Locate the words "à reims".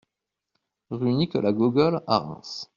2.07-2.67